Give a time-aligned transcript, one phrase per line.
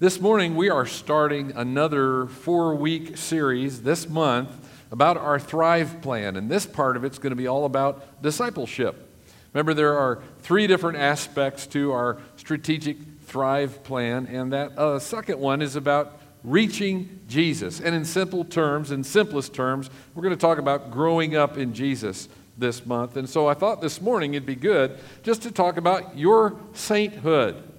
[0.00, 4.48] This morning, we are starting another four week series this month
[4.90, 6.36] about our Thrive Plan.
[6.36, 9.10] And this part of it's going to be all about discipleship.
[9.52, 15.38] Remember, there are three different aspects to our strategic Thrive Plan, and that uh, second
[15.38, 17.78] one is about reaching Jesus.
[17.78, 21.74] And in simple terms, in simplest terms, we're going to talk about growing up in
[21.74, 23.18] Jesus this month.
[23.18, 27.69] And so I thought this morning it'd be good just to talk about your sainthood.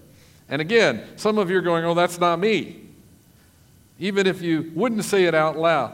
[0.52, 2.81] And again, some of you are going, oh, that's not me.
[3.97, 5.93] Even if you wouldn't say it out loud.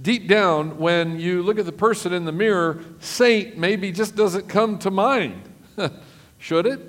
[0.00, 4.48] Deep down, when you look at the person in the mirror, saint maybe just doesn't
[4.48, 5.42] come to mind.
[6.38, 6.80] Should it?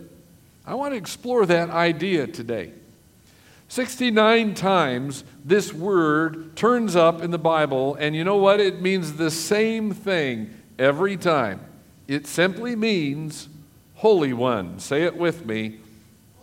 [0.66, 2.72] I want to explore that idea today.
[3.68, 8.60] 69 times this word turns up in the Bible, and you know what?
[8.60, 11.60] It means the same thing every time.
[12.08, 13.50] It simply means
[13.96, 14.80] Holy One.
[14.80, 15.81] Say it with me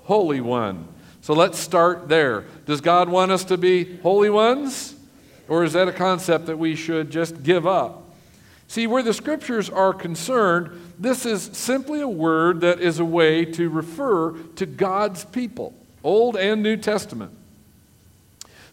[0.09, 0.89] Holy One.
[1.21, 2.47] So let's start there.
[2.65, 4.95] Does God want us to be holy ones?
[5.49, 8.11] Or is that a concept that we should just give up?
[8.69, 13.45] See, where the scriptures are concerned, this is simply a word that is a way
[13.45, 17.33] to refer to God's people, Old and New Testament.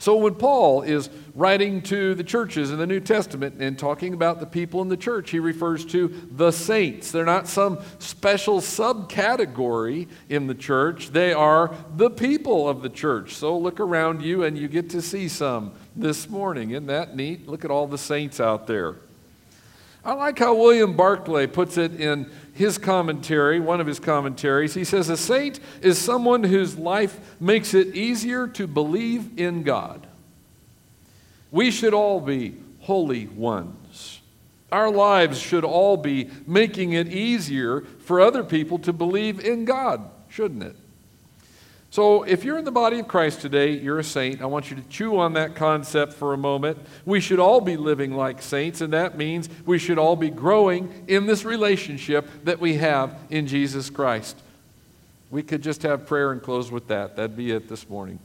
[0.05, 4.39] So when Paul is writing to the churches in the New Testament and talking about
[4.39, 7.11] the people in the church, he refers to the saints.
[7.11, 13.33] They're not some special subcategory in the church, they are the people of the church.
[13.33, 16.69] So look around you and you get to see some this morning.
[16.69, 17.47] Isn't that neat?
[17.47, 18.97] Look at all the saints out there.
[20.05, 24.83] I like how William Barclay puts it in his commentary, one of his commentaries, he
[24.83, 30.07] says, A saint is someone whose life makes it easier to believe in God.
[31.51, 34.21] We should all be holy ones.
[34.71, 40.09] Our lives should all be making it easier for other people to believe in God,
[40.29, 40.75] shouldn't it?
[41.95, 44.41] So, if you're in the body of Christ today, you're a saint.
[44.41, 46.77] I want you to chew on that concept for a moment.
[47.05, 51.06] We should all be living like saints, and that means we should all be growing
[51.07, 54.38] in this relationship that we have in Jesus Christ.
[55.31, 57.16] We could just have prayer and close with that.
[57.16, 58.19] That'd be it this morning.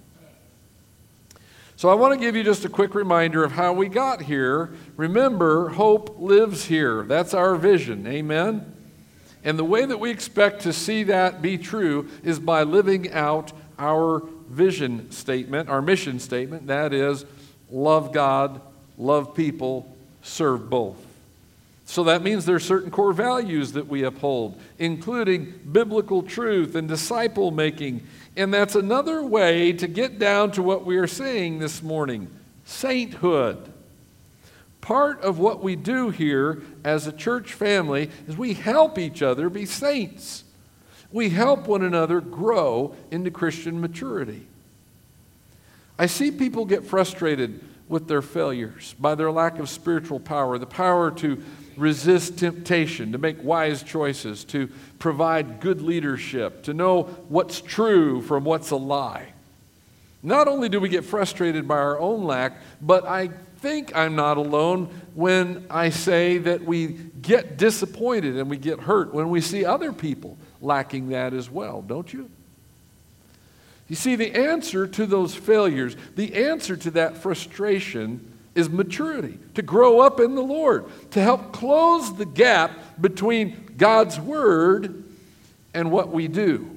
[1.77, 4.73] So, I want to give you just a quick reminder of how we got here.
[4.97, 7.05] Remember, hope lives here.
[7.05, 8.05] That's our vision.
[8.09, 8.80] Amen?
[9.45, 13.53] And the way that we expect to see that be true is by living out
[13.79, 16.67] our vision statement, our mission statement.
[16.67, 17.25] That is,
[17.71, 18.61] love God,
[18.99, 20.97] love people, serve both.
[21.87, 26.87] So that means there are certain core values that we uphold, including biblical truth and
[26.87, 28.07] disciple making.
[28.37, 32.29] And that's another way to get down to what we are saying this morning
[32.65, 33.70] sainthood.
[34.81, 39.51] Part of what we do here as a church family is we help each other
[39.51, 40.45] be saints.
[41.13, 44.47] We help one another grow into Christian maturity.
[45.99, 50.67] I see people get frustrated with their failures by their lack of spiritual power, the
[50.67, 51.43] power to
[51.77, 58.45] resist temptation, to make wise choices, to provide good leadership, to know what's true from
[58.45, 59.33] what's a lie.
[60.23, 63.31] Not only do we get frustrated by our own lack, but I
[63.61, 69.13] think I'm not alone when I say that we get disappointed and we get hurt
[69.13, 72.31] when we see other people lacking that as well, don't you?
[73.89, 79.63] You see, the answer to those failures, the answer to that frustration is maturity, to
[79.63, 85.05] grow up in the Lord, to help close the gap between God's Word
[85.75, 86.71] and what we do.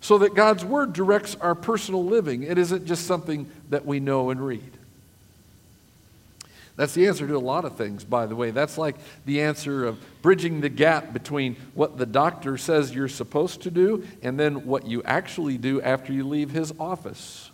[0.00, 2.42] So that God's Word directs our personal living.
[2.42, 4.77] It isn't just something that we know and read.
[6.78, 8.52] That's the answer to a lot of things, by the way.
[8.52, 8.94] That's like
[9.26, 14.06] the answer of bridging the gap between what the doctor says you're supposed to do
[14.22, 17.50] and then what you actually do after you leave his office.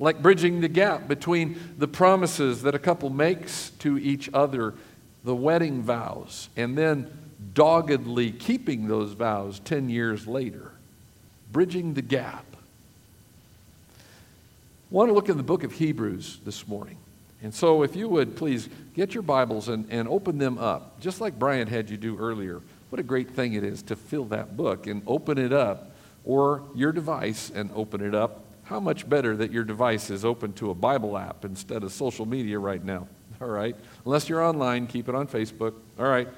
[0.00, 4.74] Like bridging the gap between the promises that a couple makes to each other,
[5.22, 7.16] the wedding vows, and then
[7.54, 10.72] doggedly keeping those vows 10 years later.
[11.52, 12.44] Bridging the gap.
[13.96, 14.00] I
[14.90, 16.98] want to look in the book of Hebrews this morning.
[17.44, 21.20] And so, if you would please get your Bibles and, and open them up, just
[21.20, 22.62] like Brian had you do earlier.
[22.88, 25.90] What a great thing it is to fill that book and open it up,
[26.24, 28.44] or your device and open it up.
[28.62, 32.24] How much better that your device is open to a Bible app instead of social
[32.24, 33.08] media right now.
[33.42, 33.76] All right.
[34.06, 35.74] Unless you're online, keep it on Facebook.
[35.98, 36.28] All right.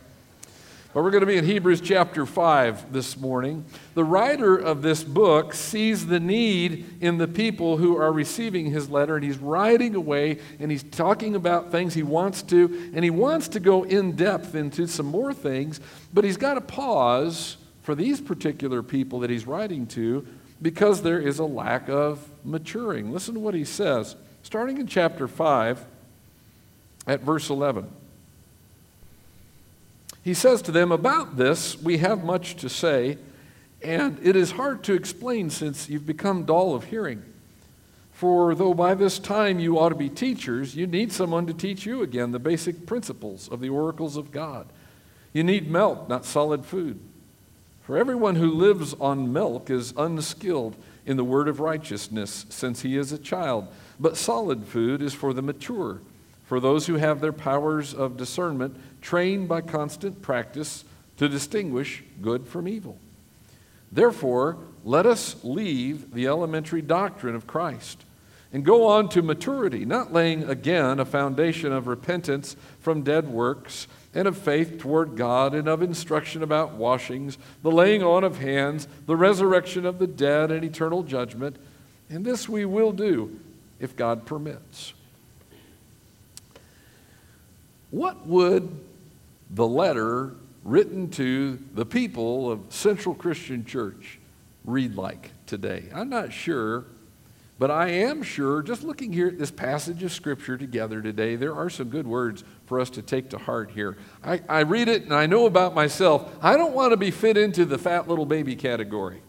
[0.97, 3.67] But we're going to be in Hebrews chapter 5 this morning.
[3.93, 8.89] The writer of this book sees the need in the people who are receiving his
[8.89, 13.11] letter, and he's writing away and he's talking about things he wants to, and he
[13.11, 15.83] wants to go in depth into some more things,
[16.15, 20.27] but he's got to pause for these particular people that he's writing to
[20.63, 23.13] because there is a lack of maturing.
[23.13, 25.85] Listen to what he says, starting in chapter 5
[27.07, 27.87] at verse 11.
[30.27, 33.17] He says to them, About this we have much to say,
[33.81, 37.23] and it is hard to explain since you've become dull of hearing.
[38.11, 41.87] For though by this time you ought to be teachers, you need someone to teach
[41.87, 44.67] you again the basic principles of the oracles of God.
[45.33, 46.99] You need milk, not solid food.
[47.83, 50.75] For everyone who lives on milk is unskilled
[51.07, 53.69] in the word of righteousness, since he is a child.
[54.01, 56.01] But solid food is for the mature,
[56.47, 58.77] for those who have their powers of discernment
[59.07, 60.85] trained by constant practice
[61.17, 62.99] to distinguish good from evil.
[63.93, 68.05] Therefore, let us leave the elementary doctrine of Christ
[68.53, 73.87] and go on to maturity, not laying again a foundation of repentance from dead works
[74.13, 78.89] and of faith toward God and of instruction about washings, the laying on of hands,
[79.07, 81.55] the resurrection of the dead, and eternal judgment.
[82.11, 83.39] And this we will do
[83.79, 84.95] if God permits.
[87.93, 88.81] What would
[89.51, 90.35] the letter
[90.65, 94.19] written to the people of Central Christian Church
[94.65, 95.85] read like today?
[95.95, 96.87] I'm not sure
[97.59, 101.55] but I am sure, just looking here at this passage of Scripture together today, there
[101.55, 103.97] are some good words for us to take to heart here.
[104.23, 106.31] I, I read it and I know about myself.
[106.43, 109.23] I don't want to be fit into the fat little baby category.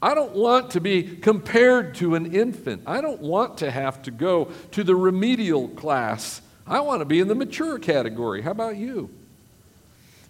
[0.00, 2.82] I don't want to be compared to an infant.
[2.86, 6.42] I don't want to have to go to the remedial class.
[6.66, 8.42] I want to be in the mature category.
[8.42, 9.10] How about you?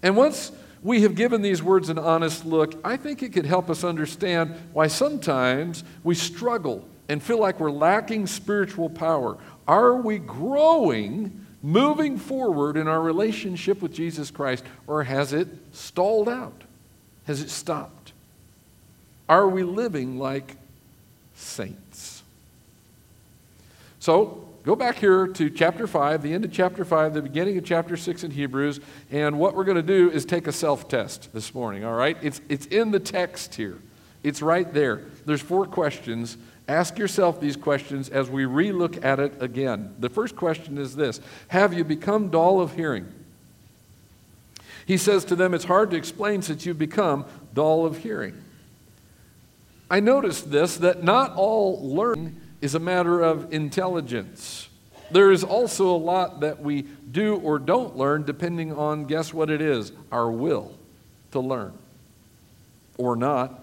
[0.03, 0.53] And once
[0.83, 4.55] we have given these words an honest look, I think it could help us understand
[4.73, 9.39] why sometimes we struggle and feel like we're lacking spiritual power.
[9.67, 16.29] Are we growing, moving forward in our relationship with Jesus Christ, or has it stalled
[16.29, 16.65] out?
[17.27, 18.13] Has it stopped?
[19.29, 20.57] Are we living like
[21.35, 22.23] saints?
[24.01, 27.67] So, Go back here to chapter 5, the end of chapter 5, the beginning of
[27.67, 28.81] chapter 6 in Hebrews,
[29.11, 32.17] and what we're going to do is take a self test this morning, all right?
[32.23, 33.79] It's, it's in the text here,
[34.23, 35.03] it's right there.
[35.27, 36.39] There's four questions.
[36.67, 39.95] Ask yourself these questions as we relook at it again.
[39.99, 43.13] The first question is this Have you become dull of hearing?
[44.87, 48.43] He says to them, It's hard to explain since you've become dull of hearing.
[49.91, 54.71] I noticed this that not all learning is a matter of intelligence.
[55.11, 56.83] There is also a lot that we
[57.13, 59.93] do or don't learn depending on, guess what it is?
[60.11, 60.73] Our will
[61.33, 61.75] to learn
[62.97, 63.61] or not.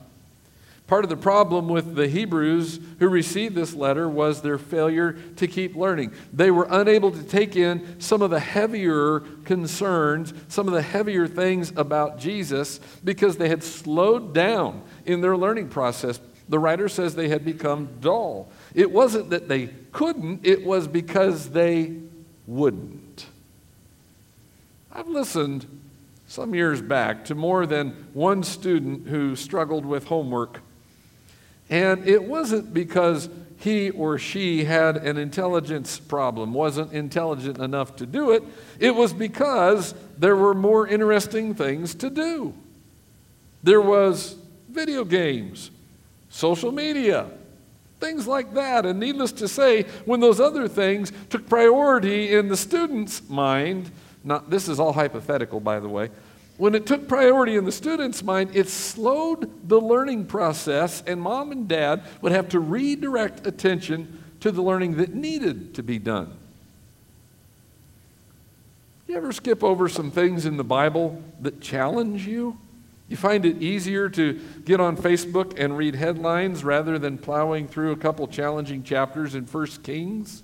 [0.86, 5.48] Part of the problem with the Hebrews who received this letter was their failure to
[5.48, 6.12] keep learning.
[6.32, 11.28] They were unable to take in some of the heavier concerns, some of the heavier
[11.28, 16.20] things about Jesus because they had slowed down in their learning process.
[16.50, 18.52] The writer says they had become dull.
[18.74, 21.98] It wasn't that they couldn't, it was because they
[22.48, 23.26] wouldn't.
[24.92, 25.66] I've listened
[26.28, 30.62] some years back to more than one student who struggled with homework.
[31.70, 38.06] And it wasn't because he or she had an intelligence problem, wasn't intelligent enough to
[38.06, 38.44] do it.
[38.80, 42.54] It was because there were more interesting things to do.
[43.64, 44.36] There was
[44.70, 45.70] video games,
[46.30, 47.30] social media,
[48.02, 48.86] Things like that.
[48.86, 53.92] And needless to say, when those other things took priority in the student's mind,
[54.24, 56.10] not, this is all hypothetical, by the way.
[56.58, 61.52] When it took priority in the student's mind, it slowed the learning process, and mom
[61.52, 66.36] and dad would have to redirect attention to the learning that needed to be done.
[69.08, 72.58] You ever skip over some things in the Bible that challenge you?
[73.12, 77.92] You find it easier to get on Facebook and read headlines rather than plowing through
[77.92, 80.44] a couple challenging chapters in 1 Kings?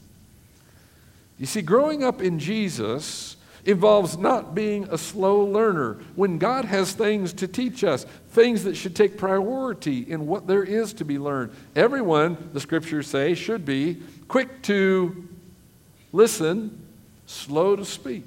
[1.39, 5.93] You see, growing up in Jesus involves not being a slow learner.
[6.15, 10.65] When God has things to teach us, things that should take priority in what there
[10.65, 15.25] is to be learned, everyone, the scriptures say, should be quick to
[16.12, 16.86] listen,
[17.27, 18.25] slow to speak.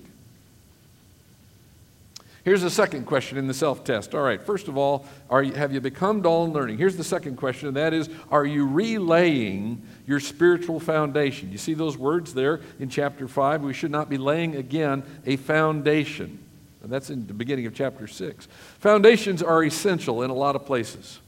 [2.44, 4.14] Here's the second question in the self test.
[4.14, 6.78] All right, first of all, you, have you become dull in learning?
[6.78, 11.52] Here's the second question, and that is Are you relaying your spiritual foundation?
[11.52, 13.62] You see those words there in chapter 5?
[13.62, 16.38] We should not be laying again a foundation.
[16.82, 18.49] And that's in the beginning of chapter 6.
[18.78, 21.20] Foundations are essential in a lot of places.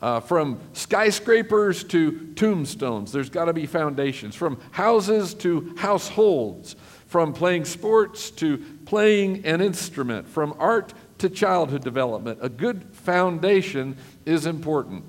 [0.00, 4.34] Uh, from skyscrapers to tombstones, there's got to be foundations.
[4.34, 6.76] From houses to households,
[7.08, 12.38] from playing sports to playing an instrument, from art to childhood development.
[12.42, 15.04] A good foundation is important.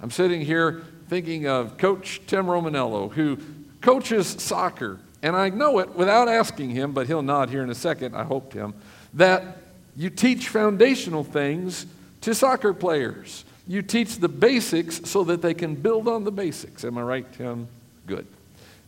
[0.00, 3.38] I'm sitting here thinking of Coach Tim Romanello, who
[3.80, 4.98] coaches soccer.
[5.22, 8.24] And I know it without asking him, but he'll nod here in a second, I
[8.24, 8.74] hope, Tim,
[9.14, 9.58] that
[9.96, 11.86] you teach foundational things
[12.22, 13.44] to soccer players.
[13.66, 16.84] You teach the basics so that they can build on the basics.
[16.84, 17.68] Am I right, Tim?
[18.06, 18.26] Good.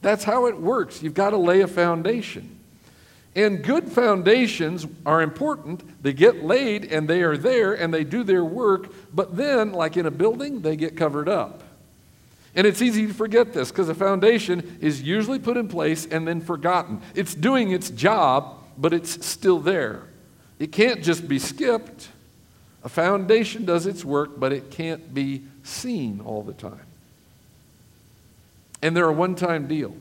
[0.03, 1.03] That's how it works.
[1.03, 2.56] You've got to lay a foundation.
[3.37, 6.03] And good foundations are important.
[6.03, 9.99] They get laid and they are there and they do their work, but then, like
[9.99, 11.63] in a building, they get covered up.
[12.55, 16.27] And it's easy to forget this because a foundation is usually put in place and
[16.27, 17.03] then forgotten.
[17.15, 20.05] It's doing its job, but it's still there.
[20.59, 22.09] It can't just be skipped.
[22.85, 26.87] A foundation does its work, but it can't be seen all the time.
[28.81, 29.95] And they're a one time deal.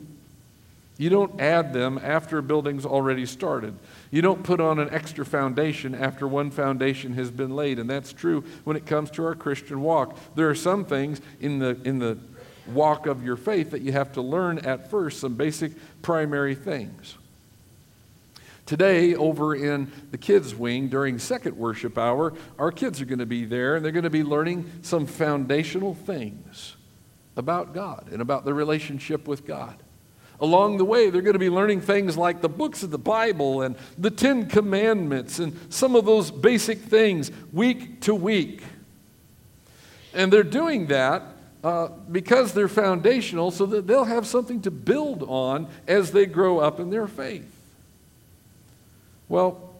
[0.98, 3.74] You don't add them after a building's already started.
[4.10, 7.78] You don't put on an extra foundation after one foundation has been laid.
[7.78, 10.18] And that's true when it comes to our Christian walk.
[10.34, 12.18] There are some things in the, in the
[12.66, 17.16] walk of your faith that you have to learn at first, some basic primary things.
[18.64, 23.26] Today, over in the kids' wing during second worship hour, our kids are going to
[23.26, 26.74] be there and they're going to be learning some foundational things
[27.36, 29.76] about God and about the relationship with God.
[30.40, 33.62] Along the way, they're going to be learning things like the books of the Bible
[33.62, 38.62] and the Ten Commandments and some of those basic things week to week.
[40.12, 41.22] And they're doing that
[41.64, 46.58] uh, because they're foundational so that they'll have something to build on as they grow
[46.58, 47.50] up in their faith.
[49.28, 49.74] Well,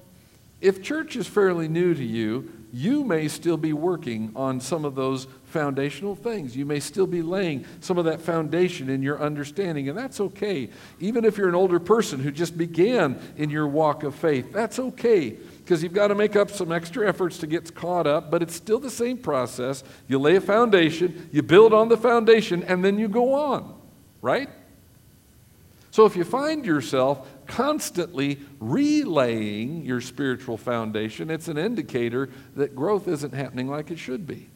[0.61, 4.95] if church is fairly new to you, you may still be working on some of
[4.95, 6.55] those foundational things.
[6.55, 10.69] You may still be laying some of that foundation in your understanding, and that's okay.
[11.01, 14.79] Even if you're an older person who just began in your walk of faith, that's
[14.79, 18.43] okay because you've got to make up some extra efforts to get caught up, but
[18.43, 19.83] it's still the same process.
[20.09, 23.75] You lay a foundation, you build on the foundation, and then you go on,
[24.21, 24.51] right?
[25.91, 33.09] So if you find yourself constantly relaying your spiritual foundation, it's an indicator that growth
[33.09, 34.51] isn't happening like it should be.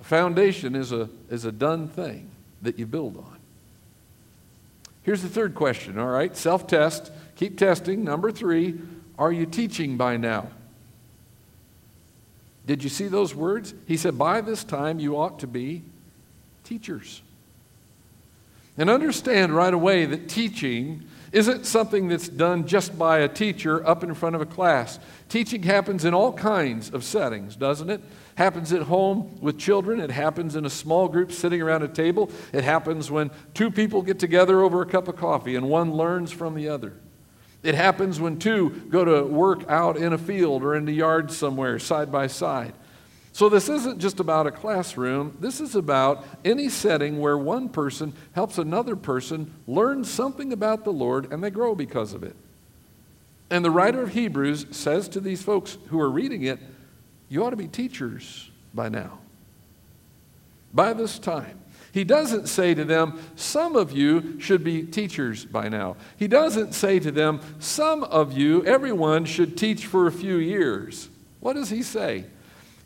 [0.00, 2.30] A foundation is a, is a done thing
[2.62, 3.38] that you build on.
[5.02, 6.36] Here's the third question, all right?
[6.36, 7.10] Self test.
[7.36, 8.04] Keep testing.
[8.04, 8.78] Number three,
[9.18, 10.48] are you teaching by now?
[12.66, 13.74] Did you see those words?
[13.86, 15.82] He said, By this time you ought to be
[16.64, 17.22] teachers.
[18.78, 24.02] And understand right away that teaching isn't something that's done just by a teacher up
[24.02, 24.98] in front of a class.
[25.28, 28.00] Teaching happens in all kinds of settings, doesn't it?
[28.34, 30.00] Happens at home with children.
[30.00, 32.30] It happens in a small group sitting around a table.
[32.52, 36.32] It happens when two people get together over a cup of coffee and one learns
[36.32, 36.94] from the other.
[37.62, 41.30] It happens when two go to work out in a field or in the yard
[41.30, 42.72] somewhere side by side.
[43.32, 45.36] So, this isn't just about a classroom.
[45.38, 50.92] This is about any setting where one person helps another person learn something about the
[50.92, 52.34] Lord and they grow because of it.
[53.50, 56.58] And the writer of Hebrews says to these folks who are reading it,
[57.28, 59.18] You ought to be teachers by now.
[60.72, 61.60] By this time.
[61.92, 65.96] He doesn't say to them, Some of you should be teachers by now.
[66.16, 71.08] He doesn't say to them, Some of you, everyone, should teach for a few years.
[71.40, 72.26] What does he say?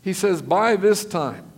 [0.05, 1.51] He says, by this time.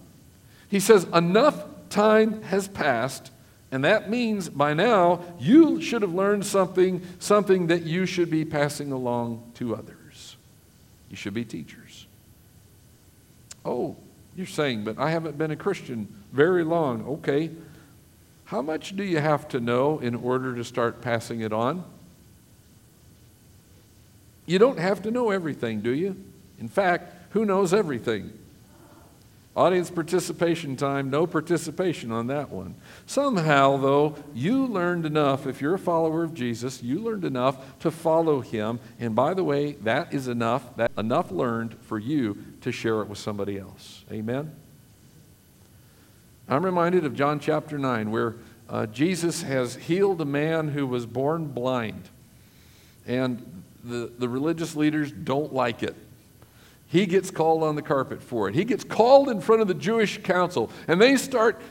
[0.70, 3.30] He says, enough time has passed,
[3.74, 8.46] and that means by now you should have learned something, something that you should be
[8.46, 10.38] passing along to others.
[11.10, 12.06] You should be teachers.
[13.66, 13.98] Oh,
[14.38, 17.06] you're saying, but I haven't been a Christian very long.
[17.06, 17.52] Okay.
[18.46, 21.84] How much do you have to know in order to start passing it on?
[24.46, 26.16] You don't have to know everything, do you?
[26.62, 28.34] In fact, who knows everything?
[29.56, 32.74] Audience participation time, no participation on that one.
[33.06, 37.92] Somehow, though, you learned enough, if you're a follower of Jesus, you learned enough to
[37.92, 38.80] follow him.
[39.00, 43.08] And by the way, that is enough, that enough learned for you to share it
[43.08, 44.04] with somebody else.
[44.12, 44.56] Amen?
[46.50, 48.34] I'm reminded of John chapter 9, where
[48.68, 52.10] uh, Jesus has healed a man who was born blind.
[53.06, 55.96] And the, the religious leaders don't like it
[56.88, 58.56] he gets called on the carpet for it.
[58.56, 61.62] He gets called in front of the Jewish council, and they start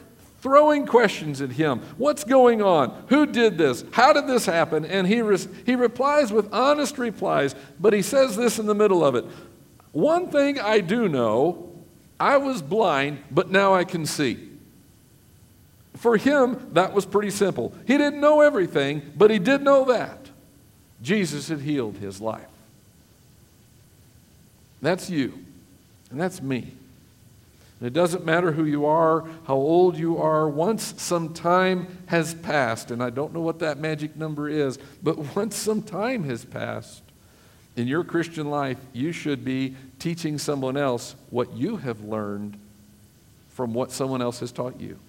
[0.41, 1.81] throwing questions at him.
[1.97, 3.05] What's going on?
[3.09, 3.85] Who did this?
[3.93, 4.85] How did this happen?
[4.85, 9.05] And he, res- he replies with honest replies, but he says this in the middle
[9.05, 9.25] of it
[9.93, 11.73] One thing I do know
[12.21, 14.51] I was blind, but now I can see.
[15.97, 17.75] For him, that was pretty simple.
[17.87, 20.29] He didn't know everything, but he did know that.
[21.03, 22.47] Jesus had healed his life.
[24.87, 25.33] That's you.
[26.13, 26.73] And that's me.
[27.81, 32.35] And it doesn't matter who you are, how old you are, once some time has
[32.35, 36.45] passed, and I don't know what that magic number is, but once some time has
[36.45, 37.03] passed
[37.75, 42.57] in your Christian life, you should be teaching someone else what you have learned
[43.55, 45.01] from what someone else has taught you.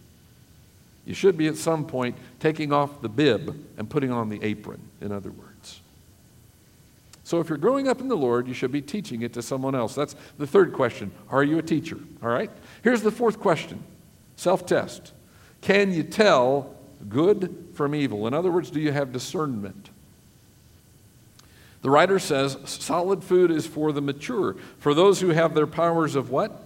[1.06, 4.82] You should be at some point taking off the bib and putting on the apron,
[5.02, 5.47] in other words.
[7.28, 9.76] So if you're growing up in the Lord, you should be teaching it to someone
[9.76, 9.94] else.
[9.94, 11.12] That's the third question.
[11.28, 12.00] Are you a teacher?
[12.24, 12.50] All right?
[12.86, 13.84] Here's the fourth question
[14.38, 15.12] self test.
[15.60, 16.74] Can you tell
[17.10, 18.28] good from evil?
[18.28, 19.90] In other words, do you have discernment?
[21.82, 26.16] The writer says solid food is for the mature, for those who have their powers
[26.16, 26.64] of what?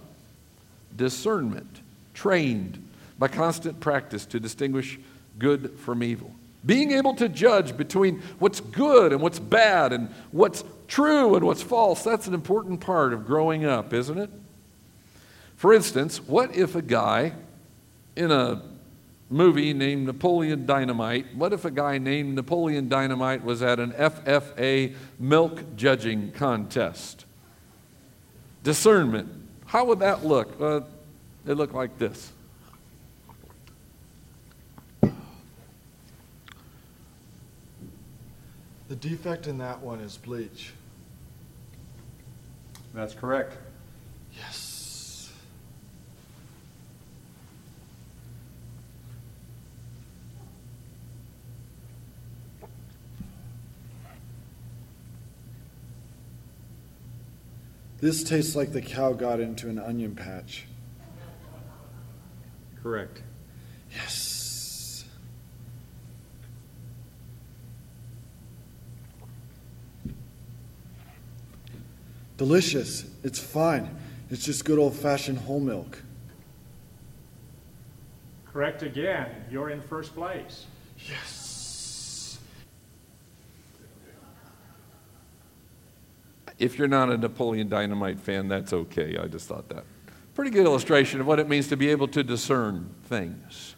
[0.94, 1.80] Discernment,
[2.14, 2.88] trained
[3.18, 5.00] by constant practice to distinguish
[5.40, 6.30] good from evil.
[6.64, 11.62] Being able to judge between what's good and what's bad and what's true and what's
[11.62, 14.30] false, that's an important part of growing up, isn't it?
[15.56, 17.32] For instance, what if a guy
[18.14, 18.62] in a
[19.32, 24.94] movie named Napoleon Dynamite, what if a guy named Napoleon Dynamite was at an FFA
[25.18, 27.24] milk judging contest?
[28.62, 29.30] Discernment.
[29.64, 30.60] How would that look?
[30.60, 30.82] Uh,
[31.46, 32.30] it looked like this.
[38.92, 40.74] The defect in that one is bleach.
[42.92, 43.56] That's correct.
[44.36, 45.32] Yes.
[58.02, 60.66] This tastes like the cow got into an onion patch.
[62.82, 63.22] Correct.
[72.42, 73.04] Delicious.
[73.22, 73.88] It's fine.
[74.28, 76.02] It's just good old fashioned whole milk.
[78.52, 79.30] Correct again.
[79.48, 80.66] You're in first place.
[81.08, 82.40] Yes.
[86.58, 89.16] If you're not a Napoleon Dynamite fan, that's okay.
[89.16, 89.84] I just thought that.
[90.34, 93.76] Pretty good illustration of what it means to be able to discern things.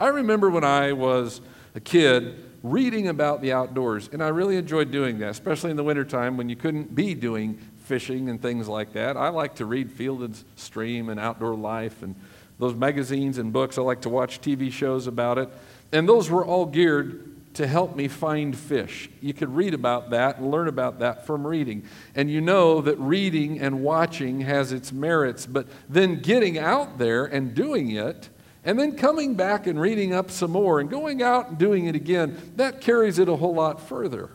[0.00, 1.40] I remember when I was
[1.76, 5.84] a kid reading about the outdoors, and I really enjoyed doing that, especially in the
[5.84, 7.58] wintertime when you couldn't be doing
[7.90, 9.16] fishing and things like that.
[9.16, 12.14] I like to read Field and Stream and Outdoor Life and
[12.60, 13.78] those magazines and books.
[13.78, 15.48] I like to watch TV shows about it.
[15.90, 19.10] And those were all geared to help me find fish.
[19.20, 21.82] You could read about that and learn about that from reading.
[22.14, 27.24] And you know that reading and watching has its merits, but then getting out there
[27.24, 28.28] and doing it,
[28.64, 31.96] and then coming back and reading up some more and going out and doing it
[31.96, 34.30] again, that carries it a whole lot further.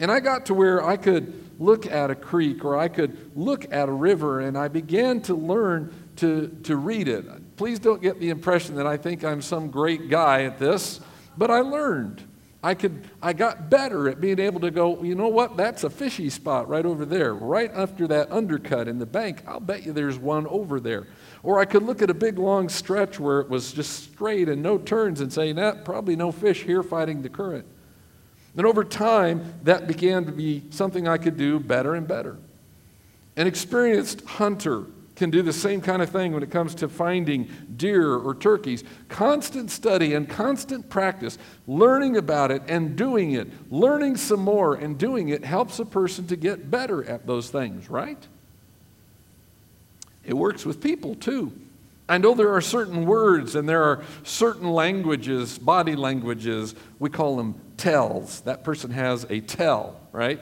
[0.00, 3.66] And I got to where I could look at a creek or I could look
[3.72, 7.56] at a river and I began to learn to, to read it.
[7.56, 11.00] Please don't get the impression that I think I'm some great guy at this,
[11.36, 12.22] but I learned.
[12.62, 15.90] I could I got better at being able to go, you know what, that's a
[15.90, 19.44] fishy spot right over there, right after that undercut in the bank.
[19.46, 21.06] I'll bet you there's one over there.
[21.42, 24.62] Or I could look at a big long stretch where it was just straight and
[24.62, 27.66] no turns and say, nah, probably no fish here fighting the current.
[28.56, 32.36] And over time, that began to be something I could do better and better.
[33.36, 37.48] An experienced hunter can do the same kind of thing when it comes to finding
[37.76, 38.84] deer or turkeys.
[39.08, 44.98] Constant study and constant practice, learning about it and doing it, learning some more and
[44.98, 48.26] doing it helps a person to get better at those things, right?
[50.24, 51.52] It works with people too.
[52.08, 57.36] I know there are certain words and there are certain languages, body languages, we call
[57.36, 58.42] them tells.
[58.42, 60.40] That person has a tell, right?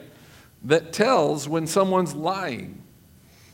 [0.63, 2.83] That tells when someone's lying.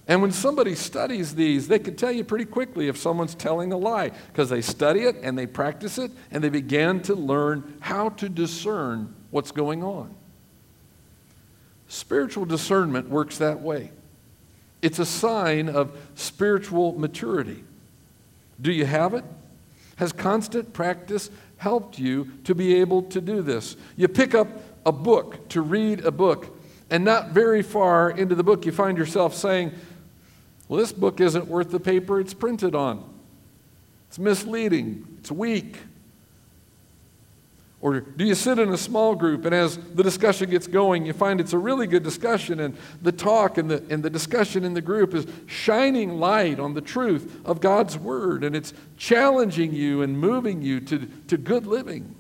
[0.08, 3.78] And when somebody studies these, they can tell you pretty quickly if someone's telling a
[3.78, 8.10] lie because they study it and they practice it and they began to learn how
[8.10, 10.13] to discern what's going on.
[11.88, 13.91] Spiritual discernment works that way.
[14.82, 17.63] It's a sign of spiritual maturity.
[18.62, 19.26] Do you have it?
[19.97, 23.76] Has constant practice helped you to be able to do this?
[23.95, 24.47] You pick up
[24.86, 26.58] a book to read a book,
[26.89, 29.71] and not very far into the book, you find yourself saying,
[30.67, 33.08] Well, this book isn't worth the paper it's printed on.
[34.08, 35.78] It's misleading, it's weak,
[37.82, 41.13] or do you sit in a small group and as the discussion gets going, you
[41.13, 44.76] find it's a really good discussion and the talk and the, and the discussion in
[44.76, 50.04] the group is shining light on the truth of God's Word and it's challenging you
[50.04, 52.15] and moving you to, to good living?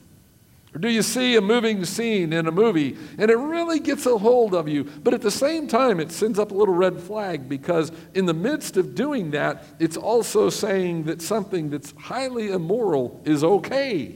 [0.73, 4.17] Or do you see a moving scene in a movie and it really gets a
[4.17, 7.47] hold of you, but at the same time it sends up a little red flag
[7.47, 13.21] because in the midst of doing that, it's also saying that something that's highly immoral
[13.25, 14.15] is okay.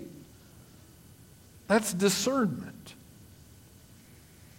[1.68, 2.94] That's discernment.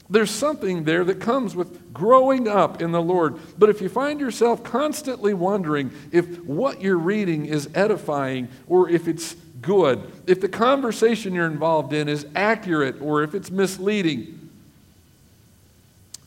[0.08, 3.38] There's something there that comes with growing up in the Lord.
[3.58, 9.08] But if you find yourself constantly wondering if what you're reading is edifying or if
[9.08, 14.50] it's good, if the conversation you're involved in is accurate or if it's misleading,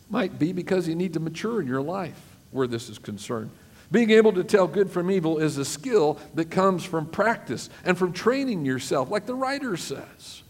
[0.09, 2.19] might be because you need to mature in your life
[2.51, 3.49] where this is concerned.
[3.91, 7.97] Being able to tell good from evil is a skill that comes from practice and
[7.97, 10.43] from training yourself, like the writer says.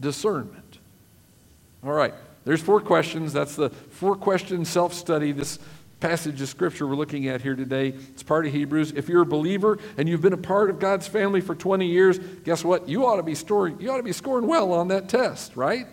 [0.00, 0.78] Discernment.
[1.84, 3.32] All right, there's four questions.
[3.32, 5.32] That's the four question self study.
[5.32, 5.58] This
[6.00, 7.88] passage of scripture we're looking at here today.
[7.88, 8.92] It's part of Hebrews.
[8.92, 12.18] If you're a believer and you've been a part of God's family for 20 years,
[12.18, 12.88] guess what?
[12.88, 15.86] You ought to be scoring, you ought to be scoring well on that test, right?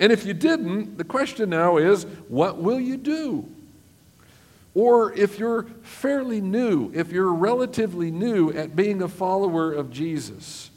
[0.00, 3.48] And if you didn't, the question now is, what will you do?
[4.74, 10.70] Or if you're fairly new, if you're relatively new at being a follower of Jesus,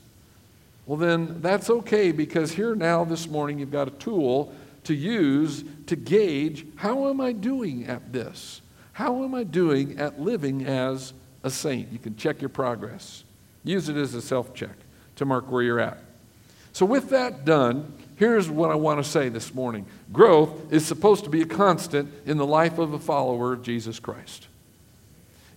[0.92, 5.64] well, then that's okay because here now this morning you've got a tool to use
[5.88, 8.62] to gauge how am I doing at this?
[8.92, 11.14] How am I doing at living as
[11.46, 11.94] a saint?
[11.94, 13.24] You can check your progress.
[13.64, 14.76] Use it as a self check
[15.16, 16.04] to mark where you're at.
[16.74, 21.24] So, with that done, here's what I want to say this morning growth is supposed
[21.24, 24.50] to be a constant in the life of a follower of Jesus Christ,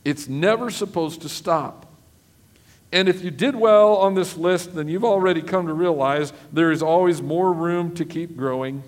[0.04, 1.83] it's never supposed to stop.
[2.94, 6.72] And if you did well on this list, then you've already come to realize there
[6.72, 8.82] is always more room to keep growing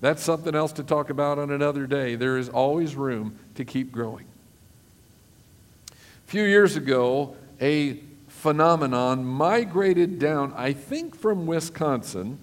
[0.00, 2.14] that's something else to talk about on another day.
[2.14, 4.24] There is always room to keep growing.
[5.90, 12.38] A few years ago, a phenomenon migrated down, I think from Wisconsin,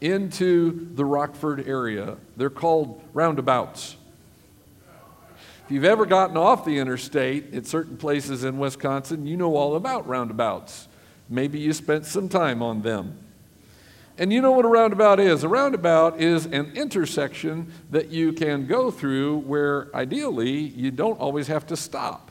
[0.00, 2.16] into the Rockford area.
[2.36, 3.96] They're called roundabouts.
[5.68, 9.76] If you've ever gotten off the interstate at certain places in Wisconsin, you know all
[9.76, 10.88] about roundabouts.
[11.28, 13.18] Maybe you spent some time on them.
[14.16, 15.44] And you know what a roundabout is?
[15.44, 21.48] A roundabout is an intersection that you can go through where ideally you don't always
[21.48, 22.30] have to stop.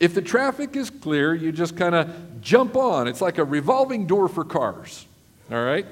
[0.00, 3.06] If the traffic is clear, you just kind of jump on.
[3.06, 5.04] It's like a revolving door for cars,
[5.52, 5.84] all right?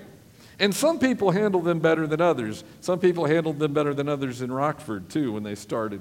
[0.59, 2.65] And some people handle them better than others.
[2.81, 6.01] Some people handled them better than others in Rockford, too, when they started.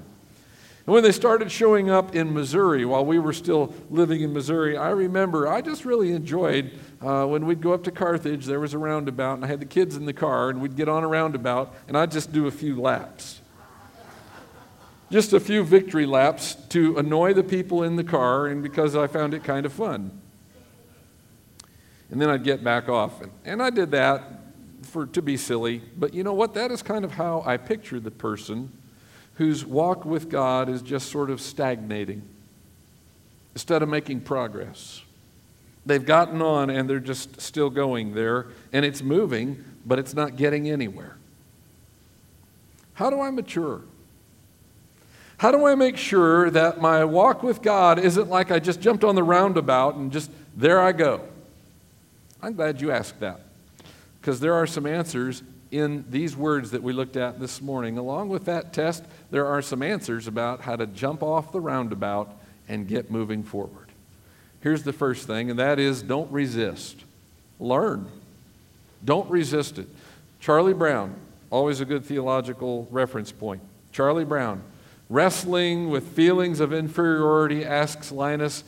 [0.84, 4.76] And when they started showing up in Missouri, while we were still living in Missouri,
[4.76, 8.74] I remember I just really enjoyed uh, when we'd go up to Carthage, there was
[8.74, 11.08] a roundabout, and I had the kids in the car, and we'd get on a
[11.08, 13.40] roundabout, and I'd just do a few laps.
[15.08, 19.06] Just a few victory laps to annoy the people in the car, and because I
[19.06, 20.20] found it kind of fun.
[22.10, 23.20] And then I'd get back off.
[23.20, 24.24] And, and I did that
[24.82, 26.54] for, to be silly, but you know what?
[26.54, 28.72] That is kind of how I picture the person
[29.42, 32.22] whose walk with God is just sort of stagnating
[33.54, 35.02] instead of making progress.
[35.84, 40.36] They've gotten on and they're just still going there, and it's moving, but it's not
[40.36, 41.16] getting anywhere.
[42.94, 43.80] How do I mature?
[45.38, 49.02] How do I make sure that my walk with God isn't like I just jumped
[49.02, 51.20] on the roundabout and just there I go?
[52.40, 53.40] I'm glad you asked that
[54.20, 57.96] because there are some answers in these words that we looked at this morning.
[57.96, 62.30] Along with that test, there are some answers about how to jump off the roundabout
[62.68, 63.88] and get moving forward.
[64.60, 67.02] Here's the first thing, and that is don't resist.
[67.58, 68.06] Learn.
[69.04, 69.88] Don't resist it.
[70.40, 71.14] Charlie Brown,
[71.50, 73.62] always a good theological reference point.
[73.92, 74.62] Charlie Brown,
[75.08, 78.62] wrestling with feelings of inferiority, asks Linus,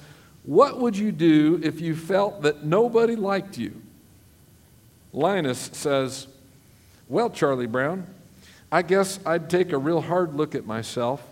[0.44, 3.80] What would you do if you felt that nobody liked you?
[5.12, 6.26] Linus says,
[7.08, 8.06] Well, Charlie Brown,
[8.72, 11.22] I guess I'd take a real hard look at myself,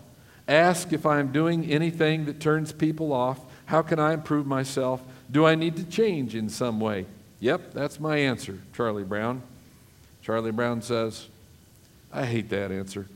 [0.46, 5.02] ask if I'm doing anything that turns people off, how can I improve myself?
[5.30, 7.06] Do I need to change in some way?
[7.40, 9.42] Yep, that's my answer, Charlie Brown.
[10.22, 11.26] Charlie Brown says,
[12.12, 13.08] I hate that answer.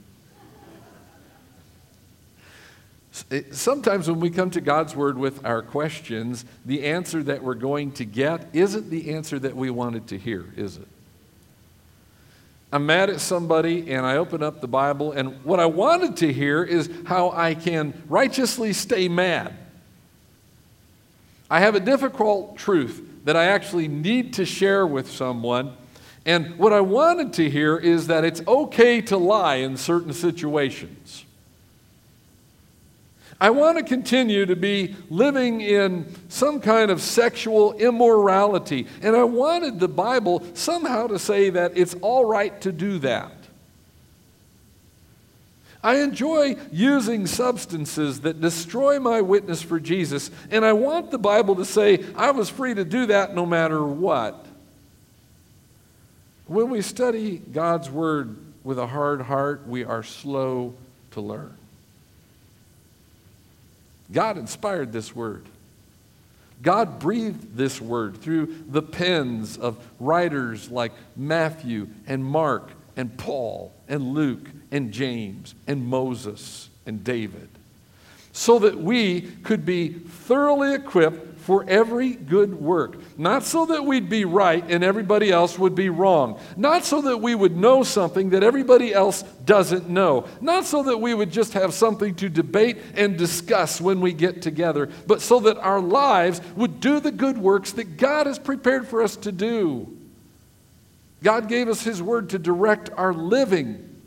[3.31, 7.55] Eh, sometimes when we come to God's Word with our questions, the answer that we're
[7.55, 10.89] going to get isn't the answer that we wanted to hear, is it?
[12.73, 16.33] I'm mad at somebody and I open up the Bible, and what I wanted to
[16.33, 19.55] hear is how I can righteously stay mad.
[21.51, 25.77] I have a difficult truth that I actually need to share with someone.
[26.25, 31.26] And what I wanted to hear is that it's okay to lie in certain situations.
[33.41, 38.87] I want to continue to be living in some kind of sexual immorality.
[39.03, 43.33] And I wanted the Bible somehow to say that it's all right to do that.
[45.83, 51.55] I enjoy using substances that destroy my witness for Jesus, and I want the Bible
[51.57, 54.47] to say I was free to do that no matter what.
[56.47, 60.75] When we study God's Word with a hard heart, we are slow
[61.13, 61.56] to learn.
[64.13, 65.47] God inspired this Word.
[66.63, 73.73] God breathed this word through the pens of writers like Matthew and Mark and Paul
[73.89, 77.49] and Luke and James and Moses and David,
[78.33, 82.97] so that we could be thoroughly equipped for every good work.
[83.17, 86.41] Not so that we'd be right and everybody else would be wrong.
[86.57, 90.27] Not so that we would know something that everybody else doesn't know.
[90.41, 94.43] Not so that we would just have something to debate and discuss when we get
[94.43, 98.89] together, but so that our lives would do the good works that God has prepared
[98.89, 99.97] for us to do.
[101.23, 104.03] God gave us His Word to direct our living.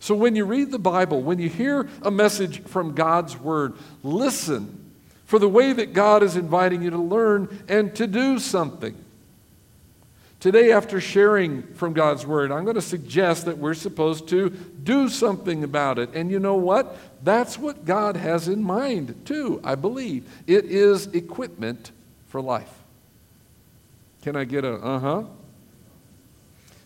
[0.00, 4.84] So when you read the Bible, when you hear a message from God's Word, listen
[5.28, 8.96] for the way that God is inviting you to learn and to do something.
[10.40, 15.10] Today, after sharing from God's Word, I'm going to suggest that we're supposed to do
[15.10, 16.14] something about it.
[16.14, 16.96] And you know what?
[17.22, 20.26] That's what God has in mind, too, I believe.
[20.46, 21.92] It is equipment
[22.28, 22.72] for life.
[24.22, 25.24] Can I get a uh huh?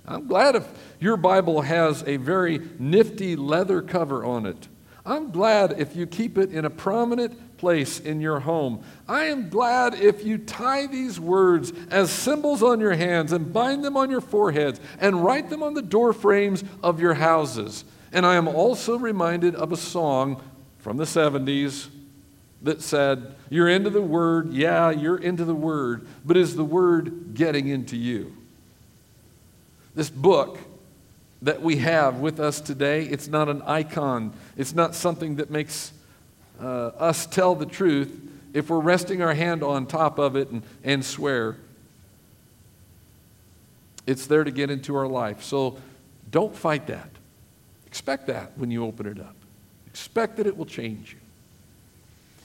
[0.04, 0.66] I'm glad if
[0.98, 4.66] your Bible has a very nifty leather cover on it.
[5.06, 8.82] I'm glad if you keep it in a prominent place in your home.
[9.08, 13.84] I am glad if you tie these words as symbols on your hands and bind
[13.84, 17.84] them on your foreheads and write them on the door frames of your houses.
[18.12, 20.42] And I am also reminded of a song
[20.80, 21.86] from the 70s
[22.62, 24.52] that said, You're into the Word.
[24.52, 26.04] Yeah, you're into the Word.
[26.24, 28.36] But is the Word getting into you?
[29.94, 30.58] This book
[31.42, 35.92] that we have with us today, it's not an icon, it's not something that makes
[36.62, 38.20] Uh, us tell the truth
[38.54, 41.56] if we're resting our hand on top of it and, and swear.
[44.06, 45.42] It's there to get into our life.
[45.42, 45.78] So
[46.30, 47.08] don't fight that.
[47.86, 49.34] Expect that when you open it up.
[49.86, 51.18] Expect that it will change you.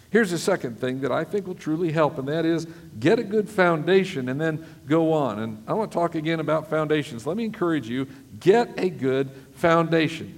[0.10, 2.66] Here's the second thing that I think will truly help, and that is
[3.00, 5.40] get a good foundation and then go on.
[5.40, 7.28] And I want to talk again about foundations.
[7.28, 8.08] Let me encourage you
[8.40, 10.37] get a good foundation.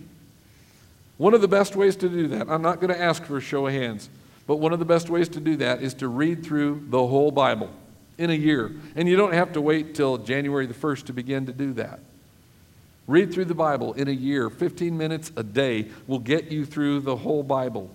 [1.19, 3.41] One of the best ways to do that, I'm not going to ask for a
[3.41, 4.09] show of hands,
[4.47, 7.29] but one of the best ways to do that is to read through the whole
[7.29, 7.69] Bible
[8.17, 8.71] in a year.
[8.95, 11.99] And you don't have to wait till January the 1st to begin to do that.
[13.05, 14.49] Read through the Bible in a year.
[14.49, 17.93] 15 minutes a day will get you through the whole Bible.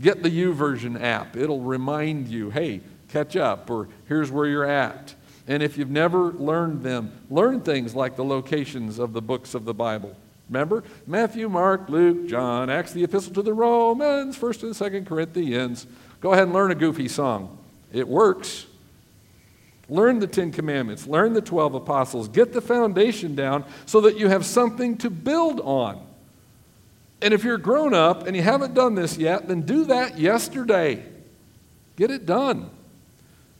[0.00, 1.36] Get the YouVersion app.
[1.36, 5.14] It'll remind you, hey, catch up, or here's where you're at.
[5.46, 9.64] And if you've never learned them, learn things like the locations of the books of
[9.64, 10.16] the Bible.
[10.50, 10.82] Remember?
[11.06, 15.86] Matthew, Mark, Luke, John, Acts, the Epistle to the Romans, 1st and 2nd Corinthians.
[16.20, 17.56] Go ahead and learn a goofy song.
[17.92, 18.66] It works.
[19.88, 24.28] Learn the Ten Commandments, learn the 12 apostles, get the foundation down so that you
[24.28, 26.06] have something to build on.
[27.20, 31.04] And if you're grown up and you haven't done this yet, then do that yesterday.
[31.96, 32.70] Get it done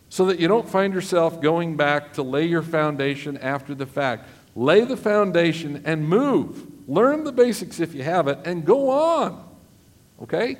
[0.08, 4.28] so that you don't find yourself going back to lay your foundation after the fact.
[4.54, 6.66] Lay the foundation and move.
[6.90, 9.48] Learn the basics if you have it and go on.
[10.20, 10.56] Okay?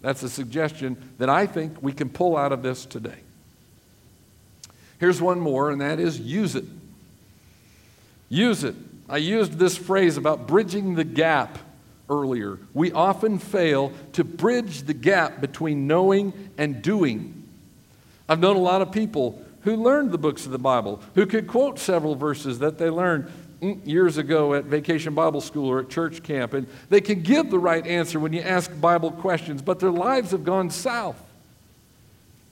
[0.00, 3.18] That's a suggestion that I think we can pull out of this today.
[4.98, 6.64] Here's one more, and that is use it.
[8.30, 8.74] Use it.
[9.06, 11.58] I used this phrase about bridging the gap
[12.08, 12.58] earlier.
[12.72, 17.46] We often fail to bridge the gap between knowing and doing.
[18.30, 21.46] I've known a lot of people who learned the books of the Bible, who could
[21.46, 26.22] quote several verses that they learned years ago at vacation Bible school or at church
[26.22, 29.90] camp, and they can give the right answer when you ask Bible questions, but their
[29.90, 31.20] lives have gone south.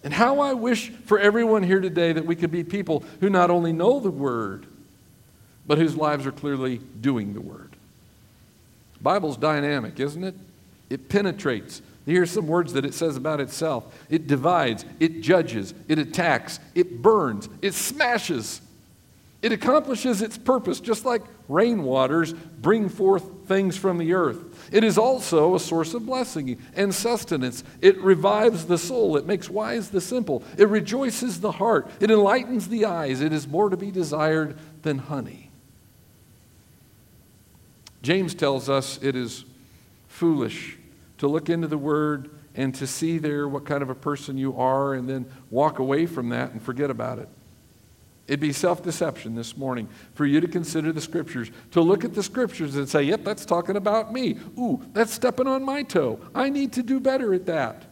[0.05, 3.51] And how I wish for everyone here today that we could be people who not
[3.51, 4.66] only know the Word,
[5.66, 7.71] but whose lives are clearly doing the Word.
[9.01, 10.35] Bible's dynamic, isn't it?
[10.90, 11.83] It penetrates.
[12.07, 17.03] Here's some words that it says about itself it divides, it judges, it attacks, it
[17.03, 18.61] burns, it smashes.
[19.40, 24.68] It accomplishes its purpose just like rainwaters bring forth things from the earth.
[24.72, 27.62] It is also a source of blessing and sustenance.
[27.81, 29.16] It revives the soul.
[29.16, 30.42] It makes wise the simple.
[30.57, 31.88] It rejoices the heart.
[32.01, 33.20] It enlightens the eyes.
[33.20, 35.51] It is more to be desired than honey.
[38.03, 39.44] James tells us it is
[40.09, 40.79] foolish
[41.18, 44.57] to look into the Word and to see there what kind of a person you
[44.57, 47.29] are and then walk away from that and forget about it.
[48.29, 52.14] It'd be self deception this morning for you to consider the scriptures, to look at
[52.14, 54.38] the scriptures and say, yep, that's talking about me.
[54.59, 56.21] Ooh, that's stepping on my toe.
[56.35, 57.87] I need to do better at that.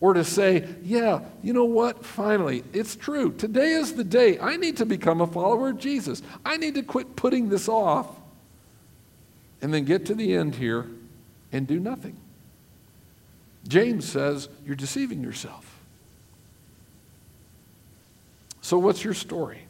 [0.00, 2.04] Or to say, yeah, you know what?
[2.06, 3.32] Finally, it's true.
[3.32, 4.38] Today is the day.
[4.38, 6.22] I need to become a follower of Jesus.
[6.44, 8.06] I need to quit putting this off
[9.60, 10.86] and then get to the end here
[11.50, 12.16] and do nothing.
[13.66, 15.67] James says, you're deceiving yourself.
[18.68, 19.60] So, what's your story?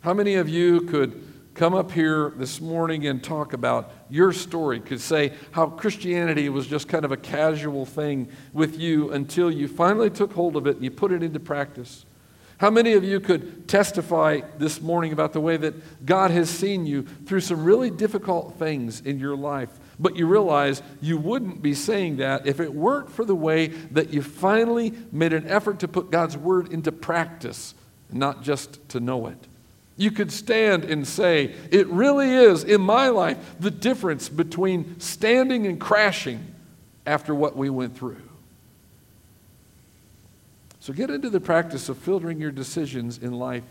[0.00, 4.80] How many of you could come up here this morning and talk about your story,
[4.80, 9.68] could say how Christianity was just kind of a casual thing with you until you
[9.68, 12.06] finally took hold of it and you put it into practice.
[12.56, 16.86] How many of you could testify this morning about the way that God has seen
[16.86, 19.68] you through some really difficult things in your life?
[19.98, 24.08] But you realize you wouldn't be saying that if it weren't for the way that
[24.08, 27.74] you finally made an effort to put God's word into practice,
[28.12, 29.38] not just to know it.
[29.96, 35.66] You could stand and say, It really is, in my life, the difference between standing
[35.66, 36.46] and crashing
[37.06, 38.22] after what we went through.
[40.80, 43.62] So get into the practice of filtering your decisions in life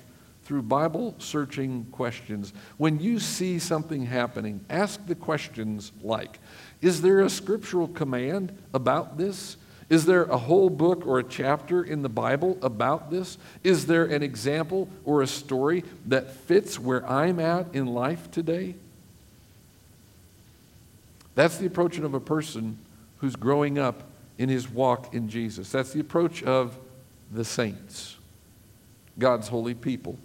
[0.44, 2.54] through Bible searching questions.
[2.78, 6.40] When you see something happening, ask the questions like
[6.82, 9.58] Is there a scriptural command about this?
[9.92, 13.38] Is there a whole book or a chapter in the Bible about this?
[13.62, 18.76] Is there an example or a story that fits where I'm at in life today?
[21.36, 22.78] That's the approach of a person
[23.18, 24.04] who's growing up
[24.38, 25.70] in his walk in Jesus.
[25.70, 26.78] That's the approach of
[27.30, 28.16] the saints,
[29.20, 30.18] God's holy people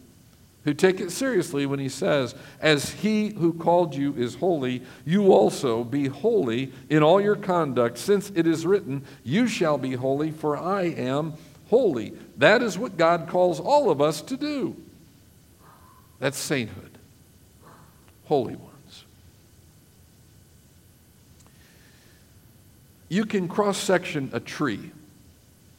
[0.66, 5.33] who take it seriously when he says, As he who called you is holy, you
[5.33, 10.33] also be holy in all your conduct, since it is written, You shall be holy,
[10.33, 11.35] for I am
[11.70, 12.14] holy.
[12.37, 14.76] That is what God calls all of us to do.
[16.18, 16.98] That's sainthood,
[18.24, 19.05] holy ones.
[23.09, 24.90] You can cross section a tree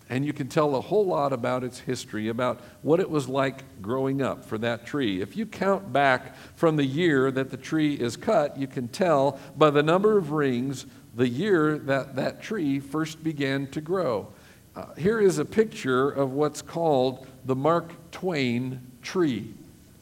[0.10, 3.82] and you can tell a whole lot about its history, about what it was like
[3.82, 5.22] growing up for that tree.
[5.22, 9.39] If you count back from the year that the tree is cut, you can tell
[9.58, 14.28] by the number of rings the year that that tree first began to grow.
[14.76, 19.56] Uh, here is a picture of what's called the Mark Twain tree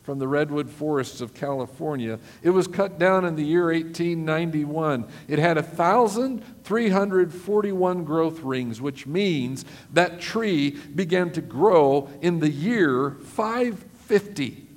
[0.06, 2.20] from the redwood forests of California.
[2.44, 5.08] It was cut down in the year 1891.
[5.28, 13.18] It had 1,341 growth rings, which means that tree began to grow in the year
[13.24, 14.68] 550.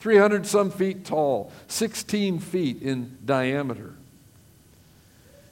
[0.00, 3.94] 300 some feet tall, 16 feet in diameter.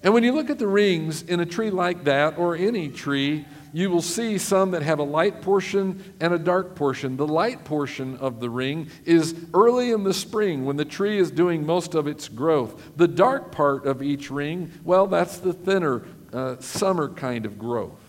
[0.03, 3.47] And when you look at the rings in a tree like that, or any tree,
[3.73, 7.17] you will see some that have a light portion and a dark portion.
[7.17, 11.31] The light portion of the ring is early in the spring when the tree is
[11.31, 12.81] doing most of its growth.
[12.97, 18.08] The dark part of each ring, well, that's the thinner uh, summer kind of growth.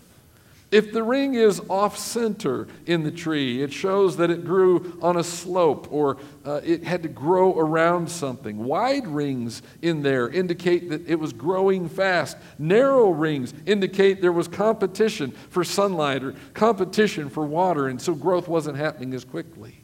[0.72, 5.18] If the ring is off center in the tree, it shows that it grew on
[5.18, 8.64] a slope or uh, it had to grow around something.
[8.64, 12.38] Wide rings in there indicate that it was growing fast.
[12.60, 18.48] Narrow rings indicate there was competition for sunlight or competition for water, and so growth
[18.48, 19.76] wasn't happening as quickly.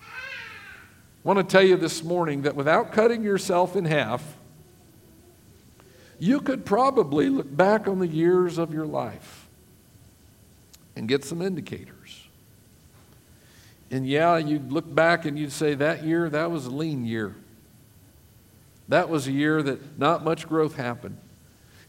[0.00, 0.04] I
[1.24, 4.22] want to tell you this morning that without cutting yourself in half,
[6.20, 9.39] you could probably look back on the years of your life
[10.96, 12.26] and get some indicators.
[13.90, 17.34] And yeah, you'd look back and you'd say that year, that was a lean year.
[18.88, 21.16] That was a year that not much growth happened.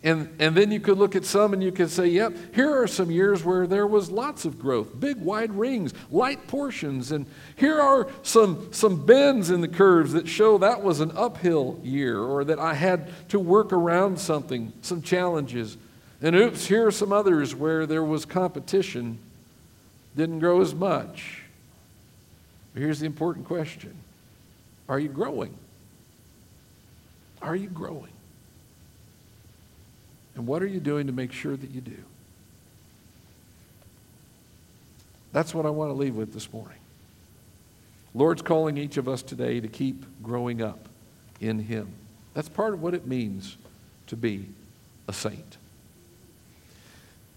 [0.04, 2.88] And, and then you could look at some and you could say, yep, here are
[2.88, 7.12] some years where there was lots of growth, big wide rings, light portions.
[7.12, 11.80] And here are some, some bends in the curves that show that was an uphill
[11.84, 15.78] year or that I had to work around something, some challenges.
[16.22, 19.18] And oops, here are some others where there was competition,
[20.16, 21.42] didn't grow as much.
[22.74, 23.96] But here's the important question
[24.88, 25.56] Are you growing?
[27.42, 28.12] Are you growing?
[30.36, 31.98] And what are you doing to make sure that you do?
[35.34, 36.78] That's what I want to leave with this morning.
[38.14, 40.88] Lord's calling each of us today to keep growing up
[41.40, 41.94] in Him.
[42.34, 43.58] That's part of what it means
[44.08, 44.46] to be
[45.08, 45.58] a saint.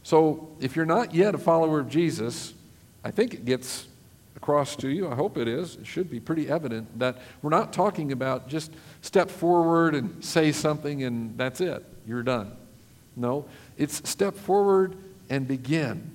[0.05, 2.55] So if you're not yet a follower of Jesus,
[3.02, 3.88] I think it gets
[4.36, 5.11] across to you.
[5.11, 5.76] I hope it is.
[5.76, 10.52] It should be pretty evident that we're not talking about just step forward and say
[10.52, 11.82] something and that's it.
[12.07, 12.52] You're done.
[13.16, 13.46] No,
[13.78, 14.94] it's step forward
[15.30, 16.11] and begin.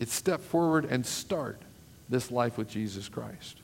[0.00, 1.60] It's step forward and start
[2.08, 3.58] this life with Jesus Christ.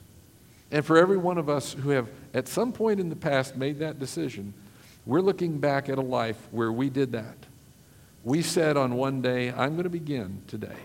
[0.71, 3.79] And for every one of us who have at some point in the past made
[3.79, 4.53] that decision,
[5.07, 7.37] we're looking back at a life where we did that.
[8.25, 10.75] We said on one day, I'm going to begin today.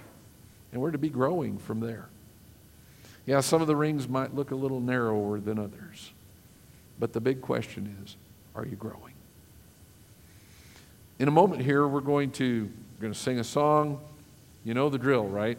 [0.72, 2.08] And we're to be growing from there.
[3.26, 6.12] Yeah, some of the rings might look a little narrower than others.
[7.00, 8.16] But the big question is,
[8.54, 9.14] are you growing?
[11.18, 14.00] In a moment here, we're going to, we're going to sing a song.
[14.62, 15.56] You know the drill, right?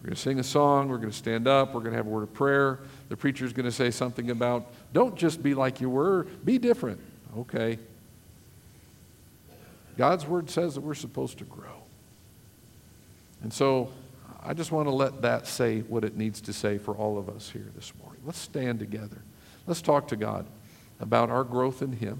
[0.00, 0.88] We're going to sing a song.
[0.88, 1.72] We're going to stand up.
[1.72, 2.80] We're going to have a word of prayer.
[3.10, 6.98] The preacher's going to say something about don't just be like you were, be different.
[7.38, 7.78] Okay.
[10.00, 11.82] God's word says that we're supposed to grow.
[13.42, 13.90] And so
[14.42, 17.28] I just want to let that say what it needs to say for all of
[17.28, 18.22] us here this morning.
[18.24, 19.20] Let's stand together.
[19.66, 20.46] Let's talk to God
[21.00, 22.16] about our growth in Him.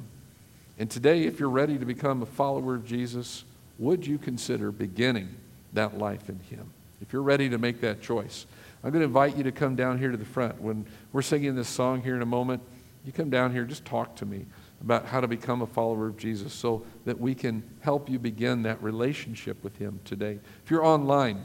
[0.78, 3.45] And today, if you're ready to become a follower of Jesus,
[3.78, 5.35] would you consider beginning
[5.72, 6.70] that life in Him?
[7.01, 8.45] If you're ready to make that choice,
[8.85, 10.61] I'm going to invite you to come down here to the front.
[10.61, 12.62] When we're singing this song here in a moment,
[13.07, 14.45] you come down here, just talk to me
[14.83, 18.62] about how to become a follower of Jesus so that we can help you begin
[18.62, 20.39] that relationship with Him today.
[20.64, 21.45] If you're online,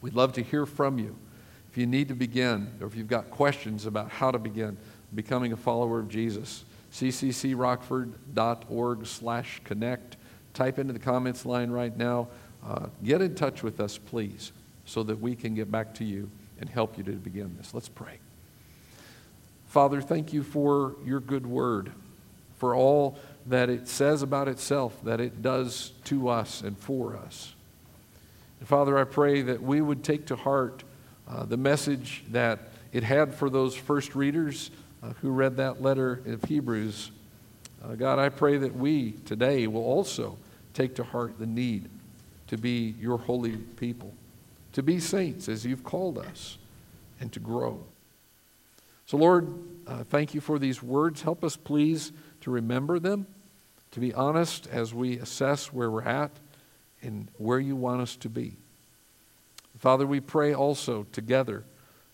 [0.00, 1.16] we'd love to hear from you.
[1.70, 4.76] If you need to begin, or if you've got questions about how to begin
[5.14, 10.16] becoming a follower of Jesus, cccrockford.org slash connect.
[10.54, 12.28] Type into the comments line right now.
[12.66, 14.52] Uh, get in touch with us, please,
[14.84, 16.30] so that we can get back to you
[16.60, 17.72] and help you to begin this.
[17.72, 18.18] Let's pray.
[19.78, 21.92] Father, thank you for your good word,
[22.56, 23.16] for all
[23.46, 27.54] that it says about itself, that it does to us and for us.
[28.58, 30.82] And Father, I pray that we would take to heart
[31.28, 32.58] uh, the message that
[32.92, 37.12] it had for those first readers uh, who read that letter of Hebrews.
[37.80, 40.38] Uh, God, I pray that we today will also
[40.74, 41.88] take to heart the need
[42.48, 44.12] to be your holy people,
[44.72, 46.58] to be saints as you've called us,
[47.20, 47.84] and to grow.
[49.08, 49.48] So, Lord,
[49.86, 51.22] uh, thank you for these words.
[51.22, 53.26] Help us, please, to remember them,
[53.92, 56.30] to be honest as we assess where we're at
[57.00, 58.52] and where you want us to be.
[59.78, 61.64] Father, we pray also together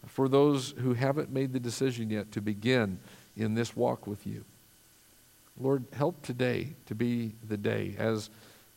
[0.06, 3.00] for those who haven't made the decision yet to begin
[3.36, 4.44] in this walk with you.
[5.60, 8.30] Lord, help today to be the day as,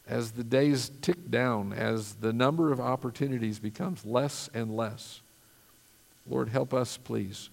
[0.07, 5.21] as the days tick down, as the number of opportunities becomes less and less.
[6.27, 7.51] Lord, help us, please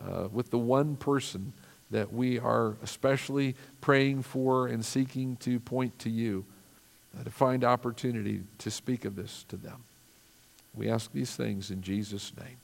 [0.00, 1.52] uh, with the one person
[1.90, 6.44] that we are especially praying for and seeking to point to you
[7.18, 9.82] uh, to find opportunity to speak of this to them.
[10.74, 12.58] We ask these things in Jesus' name.